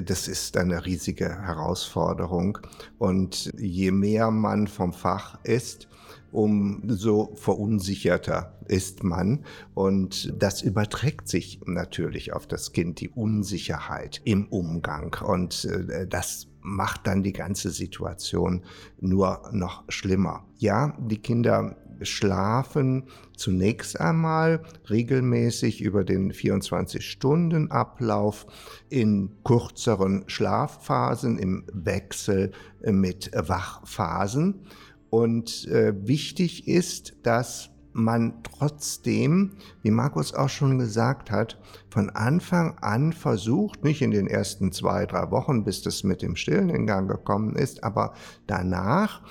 das 0.00 0.28
ist 0.28 0.56
eine 0.56 0.86
riesige 0.86 1.28
Herausforderung. 1.28 2.58
Und 2.98 3.52
je 3.58 3.90
mehr 3.90 4.30
man 4.30 4.66
vom 4.66 4.92
Fach 4.92 5.38
ist, 5.44 5.88
umso 6.32 7.34
verunsicherter 7.36 8.58
ist 8.66 9.04
man. 9.04 9.44
Und 9.74 10.32
das 10.42 10.62
überträgt 10.62 11.28
sich 11.28 11.60
natürlich 11.66 12.32
auf 12.32 12.46
das 12.46 12.72
Kind, 12.72 13.00
die 13.00 13.10
Unsicherheit 13.10 14.20
im 14.24 14.46
Umgang. 14.48 15.14
Und 15.22 15.66
äh, 15.66 16.06
das 16.06 16.48
macht 16.62 17.06
dann 17.06 17.22
die 17.22 17.32
ganze 17.32 17.70
Situation 17.70 18.62
nur 19.00 19.42
noch 19.52 19.84
schlimmer. 19.88 20.46
Ja, 20.58 20.96
die 20.98 21.18
Kinder 21.18 21.76
schlafen 22.04 23.04
zunächst 23.36 24.00
einmal 24.00 24.62
regelmäßig 24.88 25.80
über 25.80 26.04
den 26.04 26.32
24-Stunden-Ablauf 26.32 28.46
in 28.88 29.32
kürzeren 29.44 30.22
Schlafphasen 30.26 31.38
im 31.38 31.64
Wechsel 31.72 32.52
mit 32.84 33.30
Wachphasen. 33.34 34.66
Und 35.10 35.66
äh, 35.68 35.94
wichtig 36.06 36.68
ist, 36.68 37.14
dass 37.22 37.72
man 37.92 38.42
trotzdem, 38.42 39.52
wie 39.82 39.90
Markus 39.90 40.34
auch 40.34 40.48
schon 40.48 40.78
gesagt 40.78 41.30
hat, 41.30 41.58
von 41.90 42.10
Anfang 42.10 42.78
an 42.78 43.12
versucht, 43.12 43.84
nicht 43.84 44.02
in 44.02 44.10
den 44.10 44.26
ersten 44.26 44.72
zwei, 44.72 45.06
drei 45.06 45.30
Wochen, 45.30 45.64
bis 45.64 45.82
das 45.82 46.04
mit 46.04 46.22
dem 46.22 46.36
Stillen 46.36 46.70
in 46.70 46.86
Gang 46.86 47.10
gekommen 47.10 47.56
ist, 47.56 47.84
aber 47.84 48.14
danach 48.46 49.22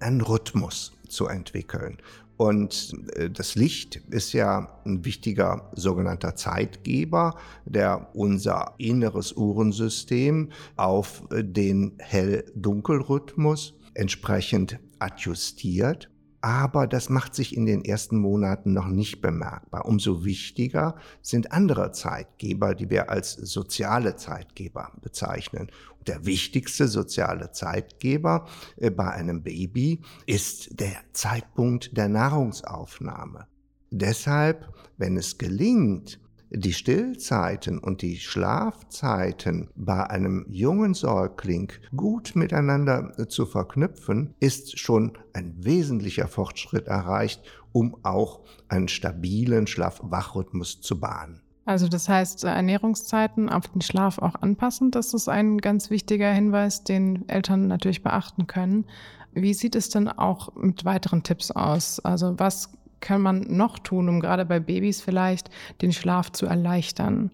einen 0.00 0.20
Rhythmus 0.20 0.92
zu 1.08 1.26
entwickeln. 1.26 1.98
Und 2.36 2.92
äh, 3.14 3.30
das 3.30 3.54
Licht 3.54 3.96
ist 4.10 4.32
ja 4.32 4.80
ein 4.84 5.04
wichtiger 5.04 5.70
sogenannter 5.74 6.36
Zeitgeber, 6.36 7.36
der 7.64 8.10
unser 8.14 8.74
inneres 8.78 9.32
Uhrensystem 9.32 10.50
auf 10.76 11.22
den 11.32 11.94
Hell-Dunkel-Rhythmus 11.98 13.74
entsprechend 13.94 14.78
adjustiert. 14.98 16.10
Aber 16.46 16.86
das 16.86 17.08
macht 17.08 17.34
sich 17.34 17.56
in 17.56 17.66
den 17.66 17.84
ersten 17.84 18.18
Monaten 18.18 18.72
noch 18.72 18.86
nicht 18.86 19.20
bemerkbar. 19.20 19.84
Umso 19.84 20.24
wichtiger 20.24 20.94
sind 21.20 21.50
andere 21.50 21.90
Zeitgeber, 21.90 22.76
die 22.76 22.88
wir 22.88 23.10
als 23.10 23.32
soziale 23.32 24.14
Zeitgeber 24.14 24.92
bezeichnen. 25.02 25.72
Und 25.98 26.06
der 26.06 26.24
wichtigste 26.24 26.86
soziale 26.86 27.50
Zeitgeber 27.50 28.46
äh, 28.76 28.90
bei 28.90 29.10
einem 29.10 29.42
Baby 29.42 30.02
ist 30.26 30.78
der 30.78 30.94
Zeitpunkt 31.12 31.96
der 31.96 32.08
Nahrungsaufnahme. 32.08 33.48
Deshalb, 33.90 34.72
wenn 34.98 35.16
es 35.16 35.38
gelingt, 35.38 36.20
die 36.56 36.72
Stillzeiten 36.72 37.78
und 37.78 38.02
die 38.02 38.16
Schlafzeiten 38.16 39.68
bei 39.76 40.08
einem 40.08 40.46
jungen 40.48 40.94
Säugling 40.94 41.70
gut 41.94 42.34
miteinander 42.34 43.28
zu 43.28 43.46
verknüpfen, 43.46 44.34
ist 44.40 44.78
schon 44.78 45.18
ein 45.32 45.54
wesentlicher 45.58 46.28
Fortschritt 46.28 46.86
erreicht, 46.86 47.42
um 47.72 47.96
auch 48.04 48.40
einen 48.68 48.88
stabilen 48.88 49.66
Schlaf-Wachrhythmus 49.66 50.80
zu 50.80 50.98
bahnen. 50.98 51.42
Also 51.66 51.88
das 51.88 52.08
heißt, 52.08 52.44
Ernährungszeiten 52.44 53.48
auf 53.48 53.66
den 53.68 53.80
Schlaf 53.80 54.18
auch 54.18 54.36
anpassen, 54.36 54.92
das 54.92 55.12
ist 55.14 55.28
ein 55.28 55.58
ganz 55.58 55.90
wichtiger 55.90 56.32
Hinweis, 56.32 56.84
den 56.84 57.28
Eltern 57.28 57.66
natürlich 57.66 58.02
beachten 58.02 58.46
können. 58.46 58.86
Wie 59.32 59.52
sieht 59.52 59.74
es 59.74 59.90
denn 59.90 60.08
auch 60.08 60.54
mit 60.54 60.84
weiteren 60.84 61.22
Tipps 61.22 61.50
aus? 61.50 62.00
Also 62.00 62.38
was 62.38 62.70
kann 63.00 63.22
man 63.22 63.46
noch 63.48 63.78
tun, 63.78 64.08
um 64.08 64.20
gerade 64.20 64.44
bei 64.44 64.60
Babys 64.60 65.00
vielleicht 65.00 65.50
den 65.82 65.92
Schlaf 65.92 66.32
zu 66.32 66.46
erleichtern? 66.46 67.30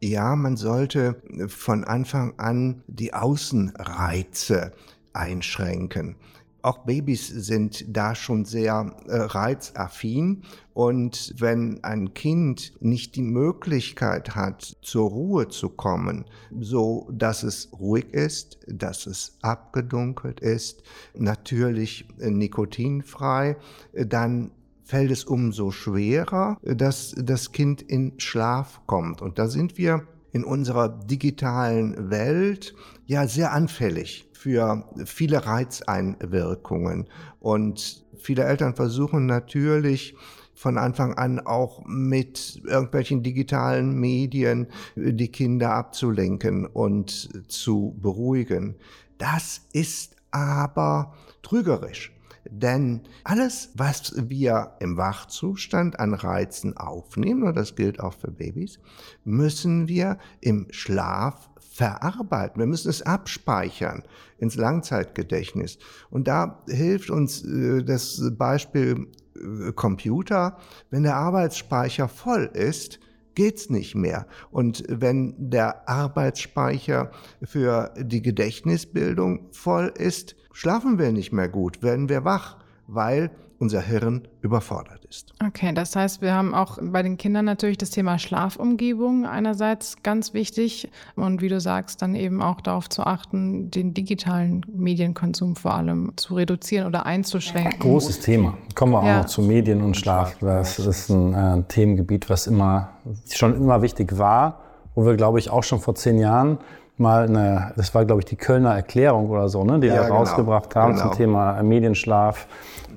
Ja, 0.00 0.34
man 0.34 0.56
sollte 0.56 1.22
von 1.48 1.84
Anfang 1.84 2.38
an 2.38 2.82
die 2.86 3.12
Außenreize 3.12 4.72
einschränken. 5.12 6.16
Auch 6.62 6.78
Babys 6.78 7.28
sind 7.28 7.84
da 7.88 8.14
schon 8.14 8.44
sehr 8.44 8.94
äh, 9.06 9.16
reizaffin 9.16 10.42
und 10.74 11.34
wenn 11.38 11.82
ein 11.84 12.14
Kind 12.14 12.72
nicht 12.80 13.16
die 13.16 13.22
Möglichkeit 13.22 14.34
hat, 14.34 14.76
zur 14.82 15.10
Ruhe 15.10 15.48
zu 15.48 15.70
kommen, 15.70 16.24
so 16.58 17.08
dass 17.12 17.42
es 17.42 17.70
ruhig 17.72 18.12
ist, 18.12 18.58
dass 18.66 19.06
es 19.06 19.38
abgedunkelt 19.42 20.40
ist, 20.40 20.82
natürlich 21.14 22.08
äh, 22.18 22.30
nikotinfrei, 22.30 23.56
äh, 23.92 24.06
dann 24.06 24.52
fällt 24.84 25.12
es 25.12 25.24
umso 25.24 25.70
schwerer, 25.70 26.58
dass 26.62 27.14
das 27.16 27.52
Kind 27.52 27.80
in 27.80 28.18
Schlaf 28.18 28.80
kommt. 28.86 29.22
Und 29.22 29.38
da 29.38 29.46
sind 29.46 29.78
wir 29.78 30.06
in 30.32 30.44
unserer 30.44 30.88
digitalen 30.88 32.10
Welt 32.10 32.74
ja 33.06 33.26
sehr 33.26 33.52
anfällig 33.52 34.28
für 34.32 34.84
viele 35.04 35.44
Reizeinwirkungen. 35.44 37.08
Und 37.40 38.04
viele 38.18 38.44
Eltern 38.44 38.74
versuchen 38.74 39.26
natürlich 39.26 40.14
von 40.54 40.76
Anfang 40.78 41.14
an 41.14 41.40
auch 41.40 41.82
mit 41.86 42.60
irgendwelchen 42.64 43.22
digitalen 43.22 43.98
Medien 43.98 44.66
die 44.94 45.28
Kinder 45.28 45.72
abzulenken 45.72 46.66
und 46.66 47.30
zu 47.50 47.96
beruhigen. 48.00 48.76
Das 49.18 49.62
ist 49.72 50.16
aber 50.30 51.14
trügerisch. 51.42 52.12
Denn 52.48 53.02
alles, 53.24 53.70
was 53.74 54.14
wir 54.16 54.72
im 54.80 54.96
Wachzustand 54.96 56.00
an 56.00 56.14
Reizen 56.14 56.76
aufnehmen, 56.76 57.42
und 57.42 57.56
das 57.56 57.74
gilt 57.74 58.00
auch 58.00 58.14
für 58.14 58.30
Babys, 58.30 58.78
müssen 59.24 59.88
wir 59.88 60.18
im 60.40 60.66
Schlaf 60.70 61.50
verarbeiten. 61.70 62.58
Wir 62.58 62.66
müssen 62.66 62.90
es 62.90 63.02
abspeichern 63.02 64.02
ins 64.38 64.56
Langzeitgedächtnis. 64.56 65.78
Und 66.10 66.28
da 66.28 66.62
hilft 66.68 67.10
uns 67.10 67.44
äh, 67.44 67.82
das 67.82 68.22
Beispiel 68.36 69.06
äh, 69.34 69.72
Computer. 69.72 70.58
Wenn 70.90 71.04
der 71.04 71.16
Arbeitsspeicher 71.16 72.08
voll 72.08 72.50
ist, 72.52 73.00
geht's 73.34 73.70
nicht 73.70 73.94
mehr. 73.94 74.26
Und 74.50 74.84
wenn 74.88 75.34
der 75.38 75.88
Arbeitsspeicher 75.88 77.10
für 77.42 77.94
die 77.96 78.22
Gedächtnisbildung 78.22 79.48
voll 79.52 79.92
ist, 79.96 80.36
schlafen 80.52 80.98
wir 80.98 81.12
nicht 81.12 81.32
mehr 81.32 81.48
gut, 81.48 81.82
werden 81.82 82.08
wir 82.08 82.24
wach, 82.24 82.56
weil 82.86 83.30
unser 83.60 83.82
Hirn 83.82 84.26
überfordert 84.40 85.04
ist. 85.04 85.34
Okay, 85.46 85.72
das 85.74 85.94
heißt, 85.94 86.22
wir 86.22 86.32
haben 86.32 86.54
auch 86.54 86.78
bei 86.80 87.02
den 87.02 87.18
Kindern 87.18 87.44
natürlich 87.44 87.76
das 87.76 87.90
Thema 87.90 88.18
Schlafumgebung 88.18 89.26
einerseits 89.26 90.02
ganz 90.02 90.32
wichtig 90.32 90.90
und 91.14 91.42
wie 91.42 91.48
du 91.48 91.60
sagst, 91.60 92.00
dann 92.00 92.14
eben 92.14 92.40
auch 92.40 92.62
darauf 92.62 92.88
zu 92.88 93.02
achten, 93.02 93.70
den 93.70 93.92
digitalen 93.92 94.64
Medienkonsum 94.74 95.56
vor 95.56 95.74
allem 95.74 96.12
zu 96.16 96.34
reduzieren 96.34 96.86
oder 96.86 97.04
einzuschränken. 97.04 97.78
Großes 97.80 98.20
Thema. 98.20 98.56
Kommen 98.74 98.92
wir 98.92 99.00
auch 99.00 99.04
ja. 99.04 99.18
noch 99.18 99.26
zu 99.26 99.42
Medien 99.42 99.82
und 99.82 99.94
Schlaf. 99.94 100.38
Das 100.40 100.78
ist 100.78 101.10
ein 101.10 101.34
äh, 101.34 101.62
Themengebiet, 101.64 102.30
was 102.30 102.46
immer 102.46 102.88
schon 103.30 103.54
immer 103.54 103.82
wichtig 103.82 104.16
war, 104.16 104.60
wo 104.94 105.04
wir, 105.04 105.16
glaube 105.16 105.38
ich, 105.38 105.50
auch 105.50 105.64
schon 105.64 105.80
vor 105.80 105.94
zehn 105.94 106.18
Jahren 106.18 106.58
mal 107.00 107.24
eine, 107.24 107.72
das 107.76 107.94
war 107.94 108.04
glaube 108.04 108.20
ich 108.20 108.26
die 108.26 108.36
Kölner 108.36 108.74
Erklärung 108.74 109.30
oder 109.30 109.48
so, 109.48 109.64
ne, 109.64 109.80
die 109.80 109.88
ja, 109.88 109.94
wir 109.94 110.02
genau. 110.02 110.18
rausgebracht 110.18 110.76
haben 110.76 110.94
genau. 110.94 111.08
zum 111.08 111.16
Thema 111.16 111.62
Medienschlaf 111.62 112.46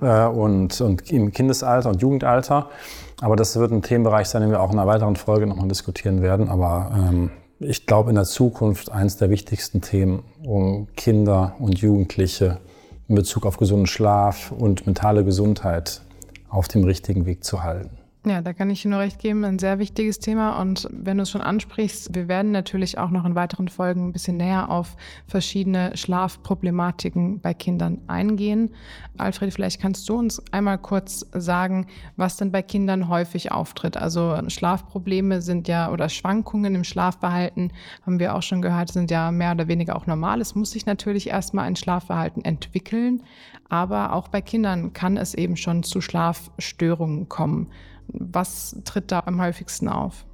äh, 0.02 0.26
und, 0.26 0.80
und 0.82 1.12
im 1.12 1.32
Kindesalter 1.32 1.90
und 1.90 2.02
Jugendalter. 2.02 2.70
Aber 3.22 3.36
das 3.36 3.56
wird 3.58 3.72
ein 3.72 3.82
Themenbereich 3.82 4.28
sein, 4.28 4.42
den 4.42 4.52
wir 4.52 4.62
auch 4.62 4.72
in 4.72 4.78
einer 4.78 4.88
weiteren 4.88 5.16
Folge 5.16 5.48
nochmal 5.48 5.68
diskutieren 5.68 6.22
werden. 6.22 6.50
Aber 6.50 6.92
ähm, 6.94 7.32
ich 7.60 7.86
glaube, 7.86 8.10
in 8.10 8.16
der 8.16 8.26
Zukunft 8.26 8.92
eines 8.92 9.18
der 9.18 9.30
wichtigsten 9.30 9.82
Themen, 9.82 10.24
um 10.44 10.88
Kinder 10.96 11.54
und 11.60 11.80
Jugendliche 11.80 12.60
in 13.08 13.16
Bezug 13.16 13.46
auf 13.46 13.58
gesunden 13.58 13.88
Schlaf 13.88 14.52
und 14.52 14.86
mentale 14.86 15.24
Gesundheit 15.24 16.02
auf 16.50 16.68
dem 16.68 16.84
richtigen 16.84 17.26
Weg 17.26 17.44
zu 17.44 17.64
halten. 17.64 18.03
Ja, 18.26 18.42
da 18.42 18.54
kann 18.54 18.70
ich 18.70 18.86
nur 18.86 19.00
recht 19.00 19.20
geben. 19.20 19.44
Ein 19.44 19.60
sehr 19.60 19.80
wichtiges 19.80 20.18
Thema. 20.18 20.62
Und 20.62 20.88
wenn 20.94 21.18
du 21.18 21.24
es 21.24 21.30
schon 21.30 21.42
ansprichst, 21.42 22.16
wir 22.16 22.30
werden 22.30 22.54
natürlich 22.54 22.98
auch 22.98 23.10
noch 23.10 23.26
in 23.26 23.36
weiteren 23.36 23.68
Folgen 23.68 24.08
ein 24.08 24.14
bisschen 24.14 24.38
näher 24.38 24.70
auf 24.70 24.96
verschiedene 25.28 25.98
Schlafproblematiken 25.98 27.42
bei 27.42 27.54
Kindern 27.54 28.00
eingehen. 28.08 28.70
Alfred, 29.18 29.54
vielleicht 29.54 29.82
kannst 29.82 30.08
du 30.08 30.18
uns 30.18 30.42
einmal 30.54 30.78
kurz 30.78 31.26
sagen, 31.34 31.88
was 32.16 32.38
denn 32.38 32.54
bei 32.54 32.62
Kindern 32.62 33.10
häufig 33.10 33.52
auftritt. 33.52 33.98
Also 33.98 34.40
Schlafprobleme 34.48 35.42
sind 35.42 35.68
ja 35.68 35.92
oder 35.92 36.08
Schwankungen 36.08 36.76
im 36.76 36.86
Schlafverhalten, 36.86 37.74
haben 38.06 38.20
wir 38.20 38.36
auch 38.36 38.42
schon 38.42 38.62
gehört, 38.62 38.90
sind 38.94 39.12
ja 39.12 39.32
mehr 39.32 39.52
oder 39.52 39.68
weniger 39.68 39.98
auch 39.98 40.08
normal. 40.08 40.40
Es 40.40 40.56
muss 40.56 40.72
sich 40.72 40.86
natürlich 40.86 41.28
erstmal 41.28 41.66
ein 41.66 41.76
Schlafverhalten 41.76 42.46
entwickeln. 42.46 43.22
Aber 43.68 44.14
auch 44.14 44.30
bei 44.30 44.40
Kindern 44.40 44.94
kann 44.94 45.18
es 45.18 45.34
eben 45.34 45.58
schon 45.58 45.84
zu 45.84 46.00
Schlafstörungen 46.00 47.28
kommen. 47.28 47.70
Was 48.08 48.76
tritt 48.84 49.12
da 49.12 49.24
am 49.26 49.42
häufigsten 49.42 49.88
auf? 49.88 50.26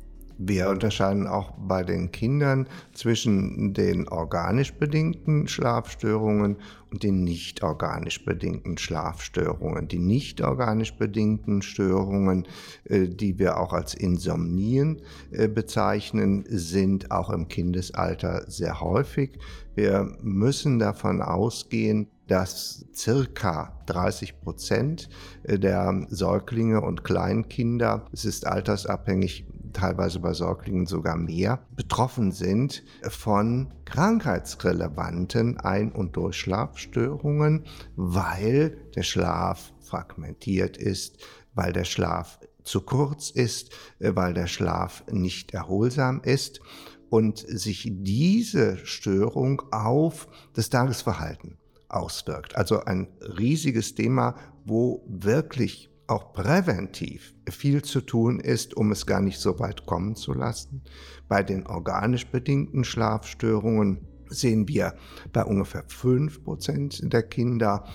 Wir 0.41 0.69
unterscheiden 0.69 1.27
auch 1.27 1.51
bei 1.57 1.83
den 1.83 2.13
Kindern 2.13 2.65
zwischen 2.93 3.73
den 3.73 4.07
organisch 4.07 4.73
bedingten 4.73 5.49
Schlafstörungen 5.49 6.55
und 6.91 7.03
den 7.03 7.25
nicht 7.25 7.61
organisch 7.61 8.23
bedingten 8.23 8.77
Schlafstörungen. 8.77 9.89
Die 9.89 9.99
nicht 9.99 10.39
organisch 10.39 10.93
bedingten 10.93 11.61
Störungen, 11.61 12.47
äh, 12.85 13.09
die 13.09 13.37
wir 13.37 13.59
auch 13.59 13.73
als 13.73 13.93
Insomnien 13.93 15.01
äh, 15.31 15.49
bezeichnen, 15.49 16.45
sind 16.47 17.11
auch 17.11 17.29
im 17.31 17.49
Kindesalter 17.49 18.49
sehr 18.49 18.79
häufig. 18.79 19.37
Wir 19.75 20.09
müssen 20.21 20.79
davon 20.79 21.21
ausgehen, 21.21 22.07
dass 22.29 22.85
circa 22.95 23.73
30 23.87 24.39
Prozent 24.39 25.09
der 25.43 26.05
Säuglinge 26.09 26.81
und 26.81 27.03
Kleinkinder, 27.03 28.05
es 28.13 28.23
ist 28.23 28.45
altersabhängig, 28.45 29.45
teilweise 29.73 30.19
bei 30.19 30.33
Säuglingen 30.33 30.85
sogar 30.85 31.15
mehr, 31.15 31.59
betroffen 31.75 32.31
sind 32.31 32.83
von 33.07 33.73
krankheitsrelevanten 33.85 35.57
Ein- 35.57 35.91
und 35.91 36.15
Durchschlafstörungen, 36.15 37.65
weil 37.95 38.77
der 38.95 39.03
Schlaf 39.03 39.73
fragmentiert 39.79 40.77
ist, 40.77 41.17
weil 41.53 41.73
der 41.73 41.83
Schlaf 41.83 42.39
zu 42.63 42.81
kurz 42.81 43.31
ist, 43.31 43.71
weil 43.99 44.33
der 44.33 44.47
Schlaf 44.47 45.03
nicht 45.11 45.53
erholsam 45.53 46.21
ist 46.23 46.61
und 47.09 47.39
sich 47.39 47.89
diese 47.91 48.77
Störung 48.85 49.63
auf 49.71 50.27
das 50.53 50.69
Tagesverhalten 50.69 51.58
auswirkt. 51.89 52.55
Also 52.55 52.83
ein 52.85 53.07
riesiges 53.21 53.95
Thema, 53.95 54.35
wo 54.65 55.03
wirklich 55.07 55.89
auch 56.07 56.33
präventiv 56.33 57.33
viel 57.49 57.83
zu 57.83 58.01
tun 58.01 58.39
ist, 58.39 58.75
um 58.75 58.91
es 58.91 59.05
gar 59.05 59.21
nicht 59.21 59.39
so 59.39 59.59
weit 59.59 59.85
kommen 59.85 60.15
zu 60.15 60.33
lassen. 60.33 60.81
Bei 61.27 61.43
den 61.43 61.67
organisch 61.67 62.27
bedingten 62.27 62.83
Schlafstörungen 62.83 64.07
sehen 64.29 64.67
wir 64.67 64.95
bei 65.33 65.43
ungefähr 65.43 65.87
5% 65.87 67.07
der 67.09 67.23
Kinder 67.23 67.85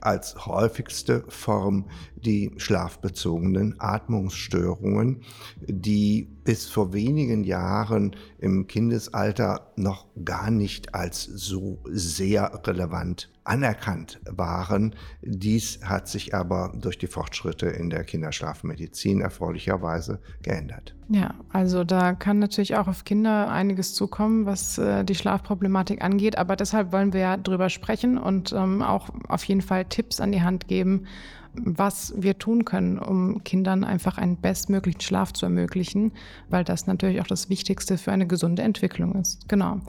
als 0.00 0.46
häufigste 0.46 1.24
Form 1.28 1.88
die 2.16 2.52
schlafbezogenen 2.56 3.76
Atmungsstörungen, 3.78 5.22
die 5.60 6.33
bis 6.44 6.66
vor 6.66 6.92
wenigen 6.92 7.44
Jahren 7.44 8.14
im 8.38 8.66
Kindesalter 8.66 9.72
noch 9.76 10.06
gar 10.24 10.50
nicht 10.50 10.94
als 10.94 11.24
so 11.24 11.78
sehr 11.84 12.60
relevant 12.64 13.30
anerkannt 13.44 14.20
waren. 14.24 14.94
Dies 15.22 15.80
hat 15.84 16.08
sich 16.08 16.34
aber 16.34 16.72
durch 16.74 16.98
die 16.98 17.06
Fortschritte 17.06 17.66
in 17.66 17.90
der 17.90 18.04
Kinderschlafmedizin 18.04 19.20
erfreulicherweise 19.20 20.20
geändert. 20.42 20.94
Ja, 21.08 21.34
also 21.50 21.84
da 21.84 22.14
kann 22.14 22.38
natürlich 22.38 22.76
auch 22.76 22.88
auf 22.88 23.04
Kinder 23.04 23.50
einiges 23.50 23.94
zukommen, 23.94 24.46
was 24.46 24.78
äh, 24.78 25.04
die 25.04 25.14
Schlafproblematik 25.14 26.02
angeht. 26.02 26.38
Aber 26.38 26.56
deshalb 26.56 26.92
wollen 26.92 27.12
wir 27.12 27.20
ja 27.20 27.36
drüber 27.36 27.68
sprechen 27.68 28.16
und 28.16 28.52
ähm, 28.52 28.82
auch 28.82 29.10
auf 29.28 29.44
jeden 29.44 29.60
Fall 29.60 29.84
Tipps 29.84 30.20
an 30.20 30.32
die 30.32 30.42
Hand 30.42 30.66
geben, 30.66 31.06
was 31.62 32.12
wir 32.16 32.38
tun 32.38 32.64
können, 32.64 32.98
um 32.98 33.42
Kindern 33.44 33.84
einfach 33.84 34.18
einen 34.18 34.36
bestmöglichen 34.36 35.00
Schlaf 35.00 35.32
zu 35.32 35.46
ermöglichen, 35.46 36.12
weil 36.48 36.64
das 36.64 36.86
natürlich 36.86 37.20
auch 37.20 37.26
das 37.26 37.48
Wichtigste 37.48 37.98
für 37.98 38.12
eine 38.12 38.26
gesunde 38.26 38.62
Entwicklung 38.62 39.14
ist. 39.14 39.48
Genau. 39.48 39.80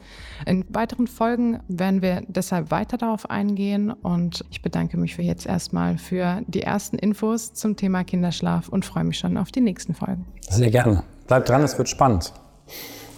In 0.45 0.65
weiteren 0.69 1.08
Folgen 1.08 1.60
werden 1.67 2.01
wir 2.01 2.23
deshalb 2.28 2.71
weiter 2.71 2.97
darauf 2.97 3.30
eingehen 3.30 3.91
und 3.91 4.45
ich 4.51 4.62
bedanke 4.62 4.97
mich 4.97 5.15
für 5.15 5.23
jetzt 5.23 5.45
erstmal 5.45 5.97
für 5.97 6.41
die 6.47 6.62
ersten 6.62 6.97
Infos 6.97 7.54
zum 7.54 7.75
Thema 7.75 8.04
Kinderschlaf 8.04 8.69
und 8.69 8.86
freue 8.86 9.04
mich 9.04 9.17
schon 9.17 9.38
auf 9.38 9.51
die 9.51 9.62
nächsten 9.62 9.93
Folgen. 9.93 10.25
Sehr 10.41 10.69
gerne. 10.69 11.04
Bleibt 11.28 11.49
dran, 11.49 11.62
es 11.62 11.78
wird 11.78 11.89
spannend. 11.89 12.34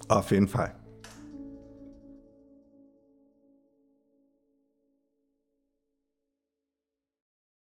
Auf 0.08 0.32
jeden 0.32 0.48
Fall. 0.48 0.72